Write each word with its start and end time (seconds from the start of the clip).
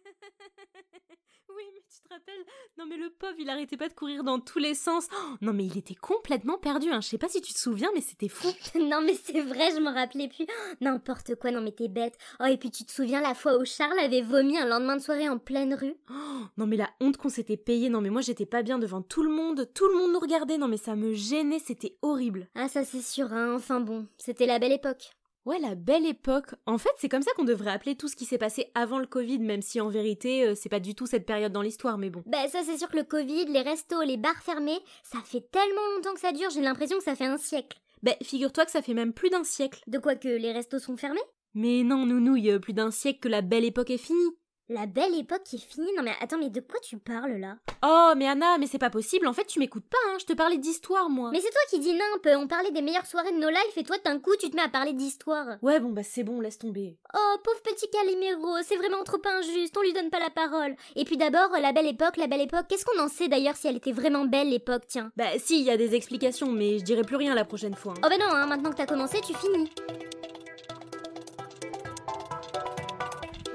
oui, 1.56 1.64
mais 1.74 1.80
tu 1.88 2.00
te 2.02 2.08
rappelles? 2.12 2.44
Non, 2.78 2.86
mais 2.86 2.96
le 2.96 3.10
pauvre, 3.10 3.34
il 3.38 3.48
arrêtait 3.50 3.76
pas 3.76 3.88
de 3.88 3.94
courir 3.94 4.22
dans 4.24 4.38
tous 4.40 4.58
les 4.58 4.74
sens. 4.74 5.08
Oh, 5.12 5.36
non, 5.40 5.52
mais 5.52 5.64
il 5.66 5.76
était 5.76 5.94
complètement 5.94 6.58
perdu. 6.58 6.90
Hein. 6.90 7.00
Je 7.00 7.08
sais 7.08 7.18
pas 7.18 7.28
si 7.28 7.40
tu 7.40 7.52
te 7.52 7.58
souviens, 7.58 7.90
mais 7.94 8.00
c'était 8.00 8.28
fou. 8.28 8.48
non, 8.78 9.00
mais 9.02 9.14
c'est 9.14 9.40
vrai, 9.40 9.70
je 9.74 9.80
me 9.80 9.92
rappelais 9.92 10.28
plus. 10.28 10.46
N'importe 10.80 11.34
quoi, 11.36 11.50
non, 11.50 11.60
mais 11.60 11.72
t'es 11.72 11.88
bête. 11.88 12.16
Oh, 12.40 12.44
et 12.44 12.56
puis 12.56 12.70
tu 12.70 12.84
te 12.84 12.92
souviens 12.92 13.20
la 13.20 13.34
fois 13.34 13.58
où 13.58 13.64
Charles 13.64 13.98
avait 13.98 14.22
vomi 14.22 14.58
un 14.58 14.66
lendemain 14.66 14.96
de 14.96 15.02
soirée 15.02 15.28
en 15.28 15.38
pleine 15.38 15.74
rue? 15.74 15.94
Oh, 16.10 16.44
Non, 16.56 16.66
mais 16.66 16.76
la 16.76 16.90
honte 17.00 17.16
qu'on 17.16 17.28
s'était 17.28 17.56
payé. 17.56 17.88
Non, 17.88 18.00
mais 18.00 18.10
moi 18.10 18.20
j'étais 18.20 18.46
pas 18.46 18.62
bien 18.62 18.78
devant 18.78 19.02
tout 19.02 19.22
le 19.22 19.30
monde. 19.30 19.68
Tout 19.74 19.88
le 19.88 19.94
monde 19.94 20.12
nous 20.12 20.20
regardait. 20.20 20.58
Non, 20.58 20.68
mais 20.68 20.76
ça 20.76 20.96
me 20.96 21.12
gênait. 21.12 21.58
C'était 21.58 21.96
horrible. 22.02 22.48
Ah, 22.54 22.68
ça 22.68 22.84
c'est 22.84 23.02
sûr, 23.02 23.32
hein. 23.32 23.54
Enfin 23.54 23.80
bon, 23.80 24.06
c'était 24.16 24.46
la 24.46 24.58
belle 24.58 24.72
époque. 24.72 25.10
Ouais, 25.46 25.58
la 25.58 25.74
belle 25.74 26.04
époque. 26.04 26.54
En 26.66 26.76
fait, 26.76 26.90
c'est 26.98 27.08
comme 27.08 27.22
ça 27.22 27.30
qu'on 27.34 27.44
devrait 27.44 27.70
appeler 27.70 27.96
tout 27.96 28.08
ce 28.08 28.16
qui 28.16 28.26
s'est 28.26 28.36
passé 28.36 28.70
avant 28.74 28.98
le 28.98 29.06
Covid, 29.06 29.38
même 29.38 29.62
si 29.62 29.80
en 29.80 29.88
vérité, 29.88 30.44
euh, 30.44 30.54
c'est 30.54 30.68
pas 30.68 30.80
du 30.80 30.94
tout 30.94 31.06
cette 31.06 31.24
période 31.24 31.52
dans 31.52 31.62
l'histoire, 31.62 31.96
mais 31.96 32.10
bon. 32.10 32.22
Bah, 32.26 32.46
ça, 32.48 32.60
c'est 32.62 32.76
sûr 32.76 32.88
que 32.88 32.98
le 32.98 33.04
Covid, 33.04 33.46
les 33.46 33.62
restos, 33.62 34.02
les 34.02 34.18
bars 34.18 34.42
fermés, 34.42 34.78
ça 35.02 35.18
fait 35.24 35.50
tellement 35.50 35.96
longtemps 35.96 36.12
que 36.12 36.20
ça 36.20 36.32
dure, 36.32 36.50
j'ai 36.50 36.60
l'impression 36.60 36.98
que 36.98 37.04
ça 37.04 37.16
fait 37.16 37.24
un 37.24 37.38
siècle. 37.38 37.80
Bah, 38.02 38.12
figure-toi 38.22 38.66
que 38.66 38.70
ça 38.70 38.82
fait 38.82 38.94
même 38.94 39.14
plus 39.14 39.30
d'un 39.30 39.44
siècle. 39.44 39.82
De 39.86 39.98
quoi 39.98 40.14
que 40.14 40.28
les 40.28 40.52
restos 40.52 40.78
sont 40.78 40.98
fermés? 40.98 41.20
Mais 41.54 41.82
non, 41.84 42.04
nounouille, 42.04 42.58
plus 42.60 42.74
d'un 42.74 42.90
siècle 42.90 43.20
que 43.20 43.28
la 43.28 43.40
belle 43.40 43.64
époque 43.64 43.90
est 43.90 43.98
finie. 43.98 44.36
La 44.72 44.86
belle 44.86 45.16
époque 45.16 45.42
qui 45.42 45.56
est 45.56 45.58
finie 45.58 45.90
Non 45.96 46.04
mais 46.04 46.12
attends, 46.20 46.38
mais 46.38 46.48
de 46.48 46.60
quoi 46.60 46.78
tu 46.78 46.96
parles 46.96 47.38
là? 47.40 47.56
Oh, 47.84 48.12
mais 48.16 48.28
Anna, 48.28 48.56
mais 48.56 48.68
c'est 48.68 48.78
pas 48.78 48.88
possible, 48.88 49.26
en 49.26 49.32
fait 49.32 49.44
tu 49.44 49.58
m'écoutes 49.58 49.88
pas, 49.90 49.98
hein, 50.06 50.18
je 50.20 50.26
te 50.26 50.32
parlais 50.32 50.58
d'histoire 50.58 51.10
moi. 51.10 51.30
Mais 51.32 51.40
c'est 51.40 51.50
toi 51.50 51.60
qui 51.68 51.80
dis 51.80 51.92
nimp, 51.92 52.38
on 52.38 52.46
parlait 52.46 52.70
des 52.70 52.80
meilleures 52.80 53.04
soirées 53.04 53.32
de 53.32 53.38
nos 53.38 53.48
lives 53.48 53.76
et 53.76 53.82
toi 53.82 53.96
d'un 54.04 54.20
coup 54.20 54.36
tu 54.38 54.48
te 54.48 54.54
mets 54.54 54.62
à 54.62 54.68
parler 54.68 54.92
d'histoire. 54.92 55.56
Ouais, 55.60 55.80
bon 55.80 55.88
bah 55.88 56.04
c'est 56.04 56.22
bon, 56.22 56.40
laisse 56.40 56.56
tomber. 56.56 56.96
Oh, 57.12 57.36
pauvre 57.42 57.60
petit 57.62 57.90
Calimero, 57.90 58.58
c'est 58.62 58.76
vraiment 58.76 59.02
trop 59.02 59.18
injuste, 59.24 59.76
on 59.76 59.82
lui 59.82 59.92
donne 59.92 60.08
pas 60.08 60.20
la 60.20 60.30
parole. 60.30 60.76
Et 60.94 61.04
puis 61.04 61.16
d'abord, 61.16 61.50
la 61.60 61.72
belle 61.72 61.88
époque, 61.88 62.16
la 62.16 62.28
belle 62.28 62.42
époque, 62.42 62.66
qu'est-ce 62.68 62.84
qu'on 62.84 63.02
en 63.02 63.08
sait 63.08 63.26
d'ailleurs 63.26 63.56
si 63.56 63.66
elle 63.66 63.76
était 63.76 63.90
vraiment 63.90 64.24
belle 64.24 64.50
l'époque, 64.50 64.84
tiens 64.86 65.10
Bah 65.16 65.36
si, 65.38 65.58
il 65.58 65.66
y 65.66 65.70
a 65.70 65.76
des 65.76 65.96
explications, 65.96 66.52
mais 66.52 66.78
je 66.78 66.84
dirai 66.84 67.02
plus 67.02 67.16
rien 67.16 67.34
la 67.34 67.44
prochaine 67.44 67.74
fois. 67.74 67.94
Hein. 67.96 68.02
Oh 68.04 68.08
bah 68.08 68.18
non, 68.18 68.32
hein, 68.32 68.46
maintenant 68.46 68.70
que 68.70 68.76
t'as 68.76 68.86
commencé, 68.86 69.20
tu 69.20 69.34
finis. 69.34 69.68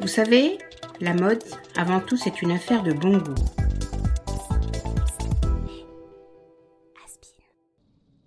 Vous 0.02 0.10
savez, 0.10 0.58
la 1.02 1.14
mode, 1.14 1.44
avant 1.76 2.00
tout, 2.00 2.18
c'est 2.18 2.42
une 2.42 2.52
affaire 2.52 2.84
de 2.84 2.94
bon 2.94 3.18
goût. 3.18 3.36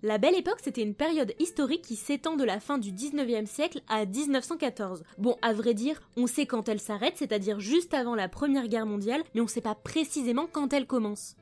La 0.01 0.17
Belle 0.17 0.35
Époque, 0.35 0.59
c'était 0.63 0.81
une 0.81 0.95
période 0.95 1.33
historique 1.39 1.81
qui 1.81 1.97
s'étend 1.97 2.37
de 2.37 2.45
la 2.45 2.61
fin 2.61 2.77
du 2.77 2.93
19e 2.93 3.45
siècle 3.45 3.81
à 3.89 4.05
1914. 4.05 5.03
Bon, 5.17 5.35
à 5.41 5.51
vrai 5.51 5.73
dire, 5.73 6.01
on 6.15 6.25
sait 6.25 6.45
quand 6.45 6.69
elle 6.69 6.79
s'arrête, 6.79 7.17
c'est-à-dire 7.17 7.59
juste 7.59 7.93
avant 7.93 8.15
la 8.15 8.29
Première 8.29 8.69
Guerre 8.69 8.85
mondiale, 8.85 9.23
mais 9.35 9.41
on 9.41 9.47
sait 9.47 9.59
pas 9.59 9.75
précisément 9.75 10.47
quand 10.49 10.71
elle 10.71 10.87
commence. 10.87 11.35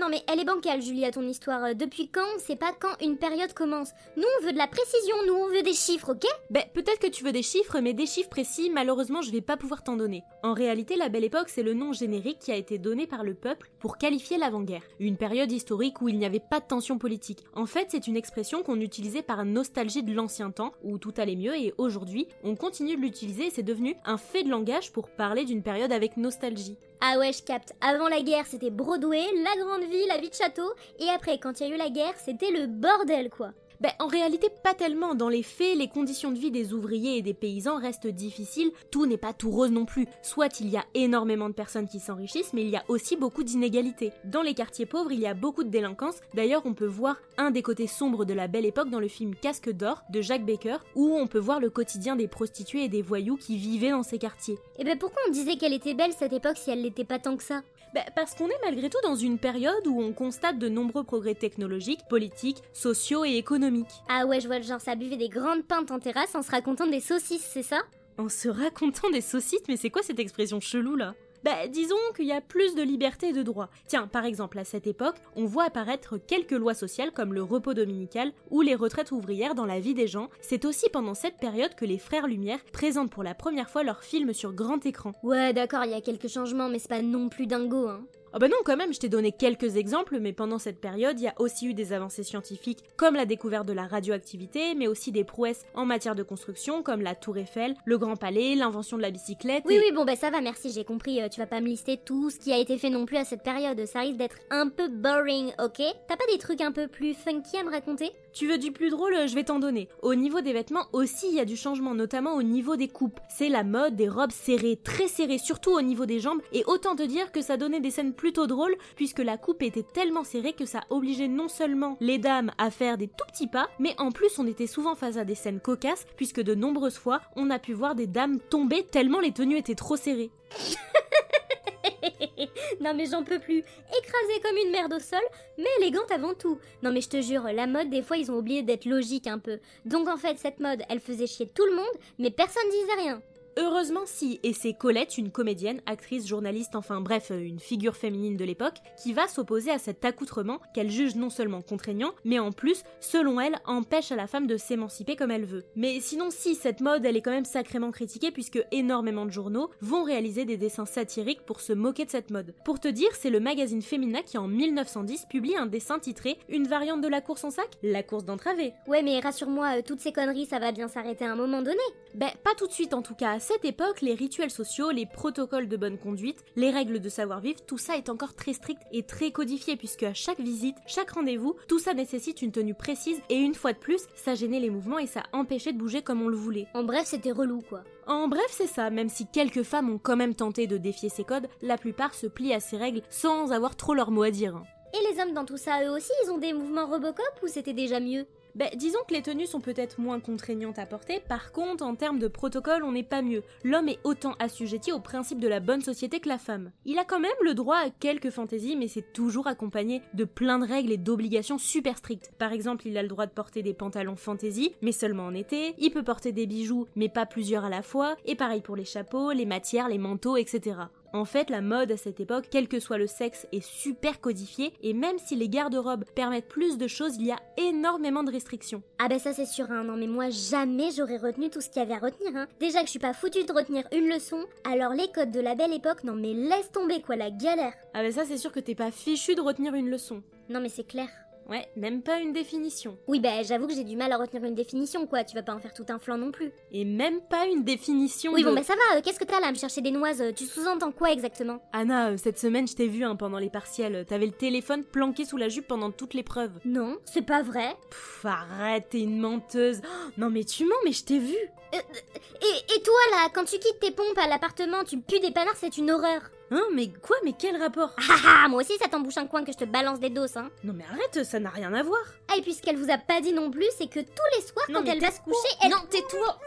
Non 0.00 0.08
mais 0.10 0.22
elle 0.28 0.40
est 0.40 0.44
bancale 0.44 0.82
Julie 0.82 1.04
à 1.04 1.10
ton 1.10 1.22
histoire. 1.22 1.64
Euh, 1.64 1.74
depuis 1.74 2.08
quand 2.08 2.26
on 2.34 2.38
sait 2.38 2.56
pas 2.56 2.72
quand 2.78 2.94
une 3.00 3.16
période 3.16 3.54
commence 3.54 3.90
Nous 4.16 4.24
on 4.38 4.44
veut 4.44 4.52
de 4.52 4.58
la 4.58 4.66
précision, 4.66 5.16
nous 5.26 5.34
on 5.34 5.48
veut 5.48 5.62
des 5.62 5.72
chiffres, 5.72 6.12
ok? 6.12 6.26
Ben 6.50 6.64
peut-être 6.74 6.98
que 6.98 7.06
tu 7.06 7.24
veux 7.24 7.32
des 7.32 7.42
chiffres, 7.42 7.80
mais 7.80 7.94
des 7.94 8.06
chiffres 8.06 8.28
précis, 8.28 8.70
malheureusement 8.70 9.22
je 9.22 9.30
vais 9.30 9.40
pas 9.40 9.56
pouvoir 9.56 9.82
t'en 9.82 9.96
donner. 9.96 10.22
En 10.42 10.52
réalité, 10.52 10.96
la 10.96 11.08
Belle 11.08 11.24
Époque 11.24 11.48
c'est 11.48 11.62
le 11.62 11.72
nom 11.72 11.92
générique 11.92 12.40
qui 12.40 12.52
a 12.52 12.56
été 12.56 12.78
donné 12.78 13.06
par 13.06 13.24
le 13.24 13.34
peuple 13.34 13.70
pour 13.78 13.96
qualifier 13.96 14.36
l'avant-guerre. 14.36 14.82
Une 15.00 15.16
période 15.16 15.50
historique 15.50 16.02
où 16.02 16.08
il 16.08 16.18
n'y 16.18 16.26
avait 16.26 16.40
pas 16.40 16.60
de 16.60 16.66
tension 16.66 16.98
politique. 16.98 17.44
En 17.54 17.66
fait, 17.66 17.86
c'est 17.90 18.06
une 18.06 18.16
expression 18.16 18.62
qu'on 18.62 18.80
utilisait 18.80 19.22
par 19.22 19.44
nostalgie 19.44 20.02
de 20.02 20.12
l'ancien 20.12 20.50
temps, 20.50 20.72
où 20.82 20.98
tout 20.98 21.14
allait 21.16 21.36
mieux, 21.36 21.56
et 21.56 21.72
aujourd'hui, 21.78 22.28
on 22.44 22.54
continue 22.54 22.96
de 22.96 23.00
l'utiliser 23.00 23.46
et 23.46 23.50
c'est 23.50 23.62
devenu 23.62 23.96
un 24.04 24.18
fait 24.18 24.42
de 24.42 24.50
langage 24.50 24.92
pour 24.92 25.08
parler 25.08 25.44
d'une 25.44 25.62
période 25.62 25.92
avec 25.92 26.16
nostalgie. 26.16 26.76
Ah 27.08 27.18
ouais, 27.18 27.32
je 27.32 27.40
capte. 27.40 27.72
Avant 27.80 28.08
la 28.08 28.20
guerre, 28.20 28.46
c'était 28.46 28.70
Broadway, 28.70 29.22
la 29.44 29.62
grande 29.62 29.88
vie, 29.88 30.06
la 30.08 30.18
vie 30.18 30.28
de 30.28 30.34
château. 30.34 30.72
Et 30.98 31.08
après, 31.08 31.38
quand 31.38 31.60
il 31.60 31.68
y 31.68 31.70
a 31.70 31.74
eu 31.74 31.78
la 31.78 31.88
guerre, 31.88 32.14
c'était 32.16 32.50
le 32.50 32.66
bordel, 32.66 33.30
quoi. 33.30 33.52
Ben, 33.80 33.92
en 33.98 34.06
réalité, 34.06 34.48
pas 34.62 34.74
tellement. 34.74 35.14
Dans 35.14 35.28
les 35.28 35.42
faits, 35.42 35.76
les 35.76 35.88
conditions 35.88 36.32
de 36.32 36.38
vie 36.38 36.50
des 36.50 36.72
ouvriers 36.72 37.18
et 37.18 37.22
des 37.22 37.34
paysans 37.34 37.78
restent 37.78 38.06
difficiles. 38.06 38.70
Tout 38.90 39.06
n'est 39.06 39.16
pas 39.16 39.32
tout 39.32 39.50
rose 39.50 39.70
non 39.70 39.84
plus. 39.84 40.06
Soit 40.22 40.60
il 40.60 40.68
y 40.68 40.76
a 40.76 40.84
énormément 40.94 41.48
de 41.48 41.54
personnes 41.54 41.88
qui 41.88 42.00
s'enrichissent, 42.00 42.52
mais 42.52 42.62
il 42.62 42.70
y 42.70 42.76
a 42.76 42.84
aussi 42.88 43.16
beaucoup 43.16 43.42
d'inégalités. 43.42 44.12
Dans 44.24 44.42
les 44.42 44.54
quartiers 44.54 44.86
pauvres, 44.86 45.12
il 45.12 45.20
y 45.20 45.26
a 45.26 45.34
beaucoup 45.34 45.64
de 45.64 45.68
délinquance. 45.68 46.16
D'ailleurs, 46.34 46.62
on 46.64 46.74
peut 46.74 46.86
voir 46.86 47.16
un 47.36 47.50
des 47.50 47.62
côtés 47.62 47.86
sombres 47.86 48.24
de 48.24 48.34
la 48.34 48.48
belle 48.48 48.66
époque 48.66 48.90
dans 48.90 49.00
le 49.00 49.08
film 49.08 49.34
Casque 49.34 49.70
d'or 49.70 50.02
de 50.10 50.20
Jacques 50.22 50.46
Baker, 50.46 50.78
où 50.94 51.14
on 51.14 51.26
peut 51.26 51.38
voir 51.38 51.60
le 51.60 51.70
quotidien 51.70 52.16
des 52.16 52.28
prostituées 52.28 52.84
et 52.84 52.88
des 52.88 53.02
voyous 53.02 53.36
qui 53.36 53.56
vivaient 53.56 53.90
dans 53.90 54.02
ces 54.02 54.18
quartiers. 54.18 54.54
Et 54.54 54.80
eh 54.80 54.84
ben 54.84 54.98
pourquoi 54.98 55.22
on 55.28 55.32
disait 55.32 55.56
qu'elle 55.56 55.72
était 55.72 55.94
belle 55.94 56.12
cette 56.12 56.32
époque 56.32 56.56
si 56.56 56.70
elle 56.70 56.82
l'était 56.82 57.04
pas 57.04 57.18
tant 57.18 57.36
que 57.36 57.42
ça? 57.42 57.62
Ben, 57.96 58.04
Parce 58.14 58.34
qu'on 58.34 58.46
est 58.48 58.60
malgré 58.62 58.90
tout 58.90 58.98
dans 59.02 59.14
une 59.14 59.38
période 59.38 59.86
où 59.86 60.02
on 60.02 60.12
constate 60.12 60.58
de 60.58 60.68
nombreux 60.68 61.02
progrès 61.02 61.34
technologiques, 61.34 62.02
politiques, 62.10 62.62
sociaux 62.74 63.24
et 63.24 63.36
économiques. 63.36 64.02
Ah 64.10 64.26
ouais, 64.26 64.38
je 64.38 64.46
vois 64.48 64.58
le 64.58 64.64
genre, 64.64 64.82
ça 64.82 64.96
buvait 64.96 65.16
des 65.16 65.30
grandes 65.30 65.66
pintes 65.66 65.90
en 65.90 65.98
terrasse 65.98 66.34
en 66.34 66.42
se 66.42 66.50
racontant 66.50 66.86
des 66.86 67.00
saucisses, 67.00 67.48
c'est 67.50 67.62
ça? 67.62 67.80
En 68.18 68.28
se 68.28 68.50
racontant 68.50 69.08
des 69.08 69.22
saucisses 69.22 69.62
Mais 69.66 69.78
c'est 69.78 69.88
quoi 69.88 70.02
cette 70.02 70.18
expression 70.18 70.60
chelou 70.60 70.94
là? 70.94 71.14
Bah, 71.46 71.68
disons 71.68 71.94
qu'il 72.16 72.26
y 72.26 72.32
a 72.32 72.40
plus 72.40 72.74
de 72.74 72.82
liberté 72.82 73.28
et 73.28 73.32
de 73.32 73.44
droits. 73.44 73.70
Tiens, 73.86 74.08
par 74.08 74.24
exemple, 74.24 74.58
à 74.58 74.64
cette 74.64 74.88
époque, 74.88 75.14
on 75.36 75.44
voit 75.44 75.66
apparaître 75.66 76.18
quelques 76.18 76.50
lois 76.50 76.74
sociales 76.74 77.12
comme 77.12 77.32
le 77.32 77.42
repos 77.44 77.72
dominical 77.72 78.32
ou 78.50 78.62
les 78.62 78.74
retraites 78.74 79.12
ouvrières 79.12 79.54
dans 79.54 79.64
la 79.64 79.78
vie 79.78 79.94
des 79.94 80.08
gens. 80.08 80.28
C'est 80.40 80.64
aussi 80.64 80.88
pendant 80.88 81.14
cette 81.14 81.36
période 81.36 81.76
que 81.76 81.84
les 81.84 81.98
frères 81.98 82.26
Lumière 82.26 82.58
présentent 82.72 83.12
pour 83.12 83.22
la 83.22 83.36
première 83.36 83.70
fois 83.70 83.84
leur 83.84 84.02
film 84.02 84.32
sur 84.32 84.54
grand 84.54 84.84
écran. 84.86 85.12
Ouais, 85.22 85.52
d'accord, 85.52 85.84
il 85.84 85.92
y 85.92 85.94
a 85.94 86.00
quelques 86.00 86.26
changements, 86.26 86.68
mais 86.68 86.80
c'est 86.80 86.88
pas 86.88 87.00
non 87.00 87.28
plus 87.28 87.46
dingo, 87.46 87.86
hein. 87.86 88.04
Ah 88.36 88.38
bah 88.38 88.48
non, 88.48 88.58
quand 88.66 88.76
même, 88.76 88.92
je 88.92 88.98
t'ai 88.98 89.08
donné 89.08 89.32
quelques 89.32 89.76
exemples, 89.76 90.18
mais 90.20 90.34
pendant 90.34 90.58
cette 90.58 90.78
période, 90.78 91.18
il 91.18 91.22
y 91.22 91.26
a 91.26 91.32
aussi 91.38 91.68
eu 91.68 91.72
des 91.72 91.94
avancées 91.94 92.22
scientifiques 92.22 92.80
comme 92.98 93.14
la 93.14 93.24
découverte 93.24 93.66
de 93.66 93.72
la 93.72 93.86
radioactivité, 93.86 94.74
mais 94.74 94.88
aussi 94.88 95.10
des 95.10 95.24
prouesses 95.24 95.64
en 95.72 95.86
matière 95.86 96.14
de 96.14 96.22
construction 96.22 96.82
comme 96.82 97.00
la 97.00 97.14
Tour 97.14 97.38
Eiffel, 97.38 97.74
le 97.86 97.96
Grand 97.96 98.16
Palais, 98.16 98.54
l'invention 98.54 98.98
de 98.98 99.02
la 99.02 99.10
bicyclette. 99.10 99.62
Oui, 99.64 99.78
oui, 99.82 99.90
bon 99.94 100.04
bah 100.04 100.16
ça 100.16 100.28
va, 100.28 100.42
merci, 100.42 100.70
j'ai 100.70 100.84
compris. 100.84 101.22
Euh, 101.22 101.30
tu 101.30 101.40
vas 101.40 101.46
pas 101.46 101.62
me 101.62 101.68
lister 101.68 101.96
tout 101.96 102.28
ce 102.28 102.38
qui 102.38 102.52
a 102.52 102.58
été 102.58 102.76
fait 102.76 102.90
non 102.90 103.06
plus 103.06 103.16
à 103.16 103.24
cette 103.24 103.42
période. 103.42 103.82
Ça 103.86 104.00
risque 104.00 104.18
d'être 104.18 104.36
un 104.50 104.68
peu 104.68 104.88
boring, 104.88 105.54
ok? 105.58 105.80
T'as 106.06 106.16
pas 106.16 106.26
des 106.30 106.36
trucs 106.36 106.60
un 106.60 106.72
peu 106.72 106.88
plus 106.88 107.14
funky 107.14 107.56
à 107.56 107.64
me 107.64 107.70
raconter? 107.70 108.12
Tu 108.34 108.46
veux 108.46 108.58
du 108.58 108.70
plus 108.70 108.90
drôle 108.90 109.16
Je 109.26 109.34
vais 109.34 109.44
t'en 109.44 109.60
donner. 109.60 109.88
Au 110.02 110.14
niveau 110.14 110.42
des 110.42 110.52
vêtements 110.52 110.88
aussi, 110.92 111.28
il 111.30 111.36
y 111.36 111.40
a 111.40 111.46
du 111.46 111.56
changement, 111.56 111.94
notamment 111.94 112.34
au 112.34 112.42
niveau 112.42 112.76
des 112.76 112.88
coupes. 112.88 113.18
C'est 113.30 113.48
la 113.48 113.64
mode 113.64 113.96
des 113.96 114.10
robes 114.10 114.30
serrées, 114.30 114.76
très 114.76 115.08
serrées, 115.08 115.38
surtout 115.38 115.70
au 115.70 115.80
niveau 115.80 116.04
des 116.04 116.20
jambes, 116.20 116.42
et 116.52 116.62
autant 116.66 116.96
te 116.96 117.02
dire 117.02 117.32
que 117.32 117.40
ça 117.40 117.56
donnait 117.56 117.80
des 117.80 117.90
scènes 117.90 118.12
plus 118.12 118.25
plutôt 118.26 118.48
drôle 118.48 118.74
puisque 118.96 119.20
la 119.20 119.38
coupe 119.38 119.62
était 119.62 119.84
tellement 119.84 120.24
serrée 120.24 120.52
que 120.52 120.66
ça 120.66 120.80
obligeait 120.90 121.28
non 121.28 121.46
seulement 121.46 121.96
les 122.00 122.18
dames 122.18 122.50
à 122.58 122.72
faire 122.72 122.98
des 122.98 123.06
tout 123.06 123.24
petits 123.28 123.46
pas, 123.46 123.68
mais 123.78 123.94
en 123.98 124.10
plus 124.10 124.40
on 124.40 124.48
était 124.48 124.66
souvent 124.66 124.96
face 124.96 125.16
à 125.16 125.24
des 125.24 125.36
scènes 125.36 125.60
cocasses 125.60 126.08
puisque 126.16 126.40
de 126.40 126.56
nombreuses 126.56 126.98
fois 126.98 127.20
on 127.36 127.50
a 127.50 127.60
pu 127.60 127.72
voir 127.72 127.94
des 127.94 128.08
dames 128.08 128.40
tomber 128.40 128.82
tellement 128.82 129.20
les 129.20 129.30
tenues 129.30 129.58
étaient 129.58 129.76
trop 129.76 129.94
serrées. 129.94 130.32
non 132.80 132.94
mais 132.94 133.06
j'en 133.06 133.22
peux 133.22 133.38
plus. 133.38 133.58
Écrasée 133.58 134.40
comme 134.42 134.56
une 134.56 134.72
merde 134.72 134.94
au 134.94 134.98
sol, 134.98 135.22
mais 135.56 135.70
élégante 135.80 136.10
avant 136.10 136.34
tout. 136.34 136.58
Non 136.82 136.90
mais 136.90 137.02
je 137.02 137.10
te 137.10 137.20
jure, 137.20 137.44
la 137.44 137.68
mode, 137.68 137.90
des 137.90 138.02
fois, 138.02 138.16
ils 138.16 138.32
ont 138.32 138.38
oublié 138.38 138.64
d'être 138.64 138.86
logique 138.86 139.28
un 139.28 139.38
peu. 139.38 139.60
Donc 139.84 140.08
en 140.08 140.16
fait, 140.16 140.40
cette 140.40 140.58
mode, 140.58 140.82
elle 140.88 140.98
faisait 140.98 141.28
chier 141.28 141.46
tout 141.46 141.66
le 141.66 141.76
monde, 141.76 141.96
mais 142.18 142.32
personne 142.32 142.68
disait 142.72 143.02
rien. 143.02 143.22
Heureusement 143.58 144.02
si, 144.04 144.38
et 144.42 144.52
c'est 144.52 144.74
Colette, 144.74 145.16
une 145.16 145.30
comédienne, 145.30 145.80
actrice, 145.86 146.26
journaliste, 146.26 146.76
enfin 146.76 147.00
bref, 147.00 147.30
euh, 147.30 147.40
une 147.40 147.58
figure 147.58 147.96
féminine 147.96 148.36
de 148.36 148.44
l'époque, 148.44 148.76
qui 149.02 149.14
va 149.14 149.28
s'opposer 149.28 149.70
à 149.70 149.78
cet 149.78 150.04
accoutrement 150.04 150.60
qu'elle 150.74 150.90
juge 150.90 151.14
non 151.14 151.30
seulement 151.30 151.62
contraignant, 151.62 152.12
mais 152.26 152.38
en 152.38 152.52
plus, 152.52 152.82
selon 153.00 153.40
elle, 153.40 153.56
empêche 153.64 154.12
à 154.12 154.16
la 154.16 154.26
femme 154.26 154.46
de 154.46 154.58
s'émanciper 154.58 155.16
comme 155.16 155.30
elle 155.30 155.46
veut. 155.46 155.64
Mais 155.74 156.00
sinon 156.00 156.28
si, 156.30 156.54
cette 156.54 156.82
mode, 156.82 157.06
elle 157.06 157.16
est 157.16 157.22
quand 157.22 157.30
même 157.30 157.46
sacrément 157.46 157.92
critiquée 157.92 158.30
puisque 158.30 158.62
énormément 158.72 159.24
de 159.24 159.30
journaux 159.30 159.70
vont 159.80 160.04
réaliser 160.04 160.44
des 160.44 160.58
dessins 160.58 160.84
satiriques 160.84 161.46
pour 161.46 161.62
se 161.62 161.72
moquer 161.72 162.04
de 162.04 162.10
cette 162.10 162.30
mode. 162.30 162.54
Pour 162.62 162.78
te 162.78 162.88
dire, 162.88 163.08
c'est 163.14 163.30
le 163.30 163.40
magazine 163.40 163.80
Femina 163.80 164.22
qui 164.22 164.36
en 164.36 164.48
1910 164.48 165.28
publie 165.30 165.56
un 165.56 165.64
dessin 165.64 165.98
titré 165.98 166.38
Une 166.50 166.68
variante 166.68 167.00
de 167.00 167.08
la 167.08 167.22
course 167.22 167.44
en 167.44 167.50
sac? 167.50 167.70
La 167.82 168.02
course 168.02 168.26
d'entravé. 168.26 168.74
Ouais 168.86 169.02
mais 169.02 169.18
rassure-moi, 169.18 169.78
euh, 169.78 169.82
toutes 169.82 170.00
ces 170.00 170.12
conneries, 170.12 170.44
ça 170.44 170.58
va 170.58 170.72
bien 170.72 170.88
s'arrêter 170.88 171.24
à 171.24 171.32
un 171.32 171.36
moment 171.36 171.62
donné. 171.62 171.80
Ben, 172.14 172.30
pas 172.44 172.54
tout 172.54 172.66
de 172.66 172.72
suite 172.72 172.92
en 172.92 173.00
tout 173.00 173.14
cas 173.14 173.38
cette 173.46 173.64
époque, 173.64 174.00
les 174.00 174.14
rituels 174.14 174.50
sociaux, 174.50 174.90
les 174.90 175.06
protocoles 175.06 175.68
de 175.68 175.76
bonne 175.76 175.98
conduite, 175.98 176.44
les 176.56 176.70
règles 176.70 176.98
de 176.98 177.08
savoir-vivre, 177.08 177.60
tout 177.64 177.78
ça 177.78 177.96
est 177.96 178.08
encore 178.08 178.34
très 178.34 178.54
strict 178.54 178.82
et 178.90 179.04
très 179.04 179.30
codifié 179.30 179.76
puisque 179.76 180.02
à 180.02 180.14
chaque 180.14 180.40
visite, 180.40 180.74
chaque 180.88 181.12
rendez-vous, 181.12 181.54
tout 181.68 181.78
ça 181.78 181.94
nécessite 181.94 182.42
une 182.42 182.50
tenue 182.50 182.74
précise 182.74 183.20
et 183.30 183.36
une 183.36 183.54
fois 183.54 183.72
de 183.72 183.78
plus, 183.78 184.02
ça 184.16 184.34
gênait 184.34 184.58
les 184.58 184.68
mouvements 184.68 184.98
et 184.98 185.06
ça 185.06 185.22
empêchait 185.32 185.72
de 185.72 185.78
bouger 185.78 186.02
comme 186.02 186.22
on 186.22 186.28
le 186.28 186.36
voulait. 186.36 186.66
En 186.74 186.82
bref, 186.82 187.04
c'était 187.06 187.30
relou 187.30 187.60
quoi. 187.60 187.84
En 188.08 188.26
bref, 188.26 188.48
c'est 188.50 188.66
ça, 188.66 188.90
même 188.90 189.08
si 189.08 189.28
quelques 189.28 189.62
femmes 189.62 189.90
ont 189.90 190.00
quand 190.02 190.16
même 190.16 190.34
tenté 190.34 190.66
de 190.66 190.76
défier 190.76 191.08
ces 191.08 191.22
codes, 191.22 191.46
la 191.62 191.78
plupart 191.78 192.14
se 192.14 192.26
plient 192.26 192.52
à 192.52 192.58
ces 192.58 192.76
règles 192.76 193.02
sans 193.10 193.52
avoir 193.52 193.76
trop 193.76 193.94
leur 193.94 194.10
mot 194.10 194.24
à 194.24 194.32
dire. 194.32 194.60
Et 194.92 195.12
les 195.14 195.20
hommes 195.20 195.34
dans 195.34 195.44
tout 195.44 195.56
ça, 195.56 195.84
eux 195.84 195.90
aussi, 195.90 196.12
ils 196.24 196.30
ont 196.32 196.38
des 196.38 196.52
mouvements 196.52 196.86
Robocop 196.86 197.40
ou 197.44 197.46
c'était 197.46 197.74
déjà 197.74 198.00
mieux? 198.00 198.26
Ben, 198.56 198.70
disons 198.74 199.00
que 199.06 199.12
les 199.12 199.20
tenues 199.20 199.44
sont 199.44 199.60
peut-être 199.60 200.00
moins 200.00 200.18
contraignantes 200.18 200.78
à 200.78 200.86
porter, 200.86 201.20
par 201.28 201.52
contre, 201.52 201.84
en 201.84 201.94
termes 201.94 202.18
de 202.18 202.26
protocole, 202.26 202.84
on 202.84 202.92
n'est 202.92 203.02
pas 203.02 203.20
mieux. 203.20 203.42
L'homme 203.64 203.90
est 203.90 203.98
autant 204.02 204.32
assujetti 204.38 204.92
au 204.92 204.98
principe 204.98 205.40
de 205.40 205.46
la 205.46 205.60
bonne 205.60 205.82
société 205.82 206.20
que 206.20 206.30
la 206.30 206.38
femme. 206.38 206.70
Il 206.86 206.98
a 206.98 207.04
quand 207.04 207.20
même 207.20 207.30
le 207.42 207.52
droit 207.52 207.76
à 207.76 207.90
quelques 207.90 208.30
fantaisies, 208.30 208.76
mais 208.76 208.88
c'est 208.88 209.12
toujours 209.12 209.46
accompagné 209.46 210.00
de 210.14 210.24
plein 210.24 210.58
de 210.58 210.66
règles 210.66 210.92
et 210.92 210.96
d'obligations 210.96 211.58
super 211.58 211.98
strictes. 211.98 212.32
Par 212.38 212.54
exemple, 212.54 212.86
il 212.86 212.96
a 212.96 213.02
le 213.02 213.08
droit 213.08 213.26
de 213.26 213.30
porter 213.30 213.62
des 213.62 213.74
pantalons 213.74 214.16
fantaisie, 214.16 214.72
mais 214.80 214.92
seulement 214.92 215.26
en 215.26 215.34
été, 215.34 215.74
il 215.76 215.90
peut 215.90 216.02
porter 216.02 216.32
des 216.32 216.46
bijoux, 216.46 216.86
mais 216.96 217.10
pas 217.10 217.26
plusieurs 217.26 217.66
à 217.66 217.68
la 217.68 217.82
fois, 217.82 218.16
et 218.24 218.36
pareil 218.36 218.62
pour 218.62 218.74
les 218.74 218.86
chapeaux, 218.86 219.32
les 219.32 219.44
matières, 219.44 219.90
les 219.90 219.98
manteaux, 219.98 220.38
etc. 220.38 220.76
En 221.12 221.24
fait, 221.24 221.50
la 221.50 221.60
mode 221.60 221.92
à 221.92 221.96
cette 221.96 222.20
époque, 222.20 222.46
quel 222.50 222.68
que 222.68 222.80
soit 222.80 222.98
le 222.98 223.06
sexe, 223.06 223.46
est 223.52 223.64
super 223.64 224.20
codifiée, 224.20 224.72
et 224.82 224.92
même 224.92 225.18
si 225.18 225.36
les 225.36 225.48
garde-robes 225.48 226.04
permettent 226.14 226.48
plus 226.48 226.78
de 226.78 226.86
choses, 226.86 227.16
il 227.16 227.26
y 227.26 227.32
a 227.32 227.40
énormément 227.56 228.24
de 228.24 228.32
restrictions. 228.32 228.82
Ah 228.98 229.08
bah 229.08 229.18
ça 229.18 229.32
c'est 229.32 229.46
sûr, 229.46 229.70
hein. 229.70 229.84
non 229.84 229.96
mais 229.96 230.06
moi 230.06 230.30
jamais 230.30 230.90
j'aurais 230.96 231.16
retenu 231.16 231.50
tout 231.50 231.60
ce 231.60 231.68
qu'il 231.68 231.82
y 231.82 231.84
avait 231.84 231.94
à 231.94 231.98
retenir. 231.98 232.36
Hein. 232.36 232.46
Déjà 232.60 232.80
que 232.80 232.86
je 232.86 232.90
suis 232.90 232.98
pas 232.98 233.12
foutue 233.12 233.44
de 233.44 233.52
retenir 233.52 233.84
une 233.92 234.08
leçon, 234.08 234.44
alors 234.64 234.92
les 234.92 235.08
codes 235.12 235.30
de 235.30 235.40
la 235.40 235.54
belle 235.54 235.72
époque, 235.72 236.04
non 236.04 236.14
mais 236.14 236.34
laisse 236.34 236.70
tomber 236.72 237.00
quoi, 237.00 237.16
la 237.16 237.30
galère. 237.30 237.74
Ah 237.94 238.02
bah 238.02 238.12
ça 238.12 238.24
c'est 238.24 238.38
sûr 238.38 238.52
que 238.52 238.60
t'es 238.60 238.74
pas 238.74 238.90
fichu 238.90 239.34
de 239.34 239.40
retenir 239.40 239.74
une 239.74 239.90
leçon. 239.90 240.22
Non 240.48 240.60
mais 240.60 240.68
c'est 240.68 240.86
clair. 240.86 241.08
Ouais, 241.48 241.68
même 241.76 242.02
pas 242.02 242.18
une 242.18 242.32
définition. 242.32 242.98
Oui, 243.06 243.20
bah 243.20 243.42
j'avoue 243.44 243.68
que 243.68 243.74
j'ai 243.74 243.84
du 243.84 243.94
mal 243.96 244.10
à 244.10 244.16
retenir 244.16 244.42
une 244.44 244.56
définition, 244.56 245.06
quoi. 245.06 245.22
Tu 245.22 245.36
vas 245.36 245.42
pas 245.44 245.54
en 245.54 245.60
faire 245.60 245.72
tout 245.74 245.84
un 245.88 245.98
flanc 246.00 246.18
non 246.18 246.32
plus. 246.32 246.50
Et 246.72 246.84
même 246.84 247.20
pas 247.20 247.46
une 247.46 247.62
définition. 247.62 248.32
Oui, 248.32 248.42
de- 248.42 248.48
bon, 248.48 248.54
bah 248.54 248.64
ça 248.64 248.74
va. 248.74 248.96
euh, 248.98 249.00
Qu'est-ce 249.02 249.20
que 249.20 249.24
t'as 249.24 249.38
là 249.38 249.46
à 249.46 249.52
me 249.52 249.56
chercher 249.56 249.80
des 249.80 249.92
noises 249.92 250.20
euh, 250.20 250.32
Tu 250.32 250.44
sous-entends 250.44 250.90
quoi 250.90 251.12
exactement? 251.12 251.60
Anna, 251.72 252.10
euh, 252.10 252.16
cette 252.16 252.38
semaine 252.40 252.66
je 252.66 252.74
t'ai 252.74 252.88
vu 252.88 253.04
hein, 253.04 253.14
pendant 253.14 253.38
les 253.38 253.48
partiels. 253.50 254.04
T'avais 254.08 254.26
le 254.26 254.32
téléphone 254.32 254.82
planqué 254.84 255.24
sous 255.24 255.36
la 255.36 255.48
jupe 255.48 255.68
pendant 255.68 255.92
toute 255.92 256.14
l'épreuve. 256.14 256.50
Non, 256.64 256.96
c'est 257.04 257.22
pas 257.24 257.42
vrai. 257.42 257.76
Pff, 257.90 258.24
arrête, 258.24 258.88
t'es 258.90 259.00
une 259.02 259.20
menteuse. 259.20 259.80
Oh, 259.84 260.10
non 260.18 260.30
mais 260.30 260.42
tu 260.44 260.64
mens, 260.64 260.74
mais 260.84 260.92
je 260.92 261.04
t'ai 261.04 261.18
vu. 261.20 261.36
Et, 261.72 262.74
et 262.76 262.82
toi 262.82 262.94
là, 263.12 263.28
quand 263.34 263.44
tu 263.44 263.58
quittes 263.58 263.80
tes 263.80 263.90
pompes 263.90 264.18
à 264.18 264.26
l'appartement, 264.28 264.82
tu 264.84 264.98
pues 264.98 265.20
des 265.20 265.30
panards, 265.32 265.56
c'est 265.56 265.76
une 265.78 265.90
horreur. 265.90 266.22
Hein, 266.50 266.62
mais 266.74 266.88
quoi, 267.02 267.16
mais 267.24 267.32
quel 267.36 267.60
rapport 267.60 267.90
Ah 267.98 268.42
ah, 268.44 268.48
moi 268.48 268.62
aussi 268.62 268.76
ça 268.78 268.88
t'embouche 268.88 269.16
un 269.16 269.26
coin 269.26 269.44
que 269.44 269.50
je 269.52 269.56
te 269.58 269.64
balance 269.64 269.98
des 269.98 270.10
doses, 270.10 270.36
hein. 270.36 270.48
Non 270.62 270.72
mais 270.74 270.84
arrête, 270.84 271.24
ça 271.24 271.40
n'a 271.40 271.50
rien 271.50 271.72
à 271.74 271.82
voir. 271.82 272.00
Ah, 272.30 272.36
et 272.38 272.42
puis 272.42 272.54
ce 272.54 272.62
qu'elle 272.62 272.76
vous 272.76 272.90
a 272.90 272.98
pas 272.98 273.20
dit 273.20 273.32
non 273.32 273.50
plus, 273.50 273.66
c'est 273.76 273.88
que 273.88 273.98
tous 274.00 274.28
les 274.36 274.42
soirs, 274.46 274.66
Non, 274.68 274.84
quand 274.84 274.92
elle 274.92 275.00
va 275.00 275.10
se 275.10 275.20
coucher, 275.20 275.56
elle. 275.62 275.70
Non, 275.70 275.78
tais-toi. 275.90 276.38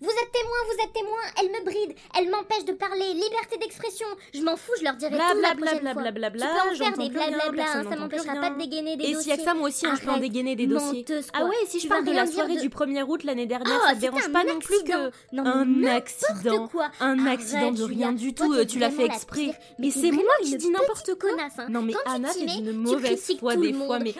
Vous 0.00 0.10
êtes 0.10 0.32
témoin, 0.32 0.58
vous 0.70 0.84
êtes 0.84 0.92
témoin, 0.92 1.20
elle 1.40 1.48
me 1.50 1.64
bride, 1.64 1.94
elle 2.18 2.30
m'empêche 2.30 2.64
de 2.64 2.72
parler, 2.72 3.12
liberté 3.14 3.56
d'expression. 3.58 4.06
Je 4.34 4.40
m'en 4.42 4.56
fous, 4.56 4.72
je 4.78 4.84
leur 4.84 4.94
dirai 4.96 5.12
tout 5.12 5.18
la 5.18 5.34
Blablabla, 5.34 5.66
prochaine 5.66 5.92
fois. 5.92 6.02
blablabla, 6.02 6.46
tu 6.46 6.52
peux 6.52 6.70
en 6.70 6.74
faire 6.86 6.98
des 6.98 7.08
blablabla, 7.10 7.64
hein, 7.64 7.84
ça 7.88 7.96
m'empêchera 7.96 8.34
pas 8.36 8.50
de 8.50 8.58
dégainer 8.58 8.96
des 8.96 9.04
Et 9.04 9.12
dossiers. 9.12 9.20
s'il 9.22 9.30
y 9.30 9.32
a 9.32 9.36
que 9.36 9.42
ça, 9.42 9.54
moi 9.54 9.68
aussi, 9.68 9.86
hein, 9.86 9.94
je 9.98 10.04
peux 10.04 10.10
en 10.10 10.18
dégainer 10.18 10.56
des 10.56 10.66
dossiers. 10.66 10.98
menteuse, 10.98 11.28
Ah 11.32 11.44
ouais, 11.44 11.54
si 11.66 11.78
je 11.78 11.82
Tu 11.84 11.88
parle 11.88 12.04
de 12.04 12.12
la 12.12 12.26
soirée 12.26 12.56
de- 12.56 12.60
du 12.60 12.68
1er 12.68 13.02
août 13.02 13.22
l'année 13.24 13.46
dernière, 13.46 13.80
Ah, 13.84 13.88
ça 13.90 13.94
te 13.94 14.00
dérange 14.00 14.30
pas 14.32 14.44
non 14.44 14.58
plus 14.58 14.82
que... 14.84 15.10
Non, 15.32 15.44
Un 15.46 15.84
accident. 15.84 16.68
quoi. 16.68 16.90
Un 17.00 17.26
accident 17.26 17.72
de 17.72 17.82
rien 17.84 18.12
du 18.12 18.34
tout, 18.34 18.52
t'es 18.54 18.60
euh, 18.60 18.64
tu 18.66 18.78
l'as 18.78 18.90
fait 18.90 19.06
la 19.08 19.14
exprès. 19.14 19.50
Mais 19.78 19.90
c'est 19.90 20.10
moi 20.10 20.24
qui 20.42 20.52
une 20.52 20.58
dis 20.58 20.70
n'importe 20.70 21.14
quoi. 21.18 21.30
hein. 21.58 21.66
Non 21.68 21.82
mais 21.82 21.92
tu 21.92 21.98
Anna, 22.06 22.32
t'es 22.32 22.46
tu 22.46 22.62
mauvaise 22.72 23.36
foi 23.38 23.56
des 23.56 23.72
fois, 23.72 23.98
mais... 23.98 24.14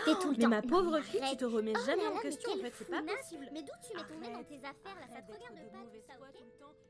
Ma 0.48 0.62
pauvre 0.62 1.00
fille, 1.00 1.20
tu 1.30 1.36
te 1.38 1.44
remets 1.44 1.72
Oh 1.76 1.86
jamais 1.86 2.06
en 2.06 2.16
question, 2.18 2.52
en 2.52 2.56
fait, 2.56 2.72
c'est 2.78 2.88
pas 2.90 3.02
possible. 3.02 3.48
Mais 3.52 3.60
d'où 3.62 3.72
tu 3.86 3.96
mets 3.96 4.02
ton 4.02 4.20
nez 4.20 4.32
dans 4.34 4.44
tes 4.44 4.56
affaires 4.58 4.96
là 5.00 5.06
Ça 5.08 5.20
te 5.22 5.32
regarde 5.32 5.54
de 5.64 5.76
mauvaise 5.76 6.05
foi 6.19 6.28
tout 6.32 6.44
le 6.44 6.50
temps. 6.58 6.83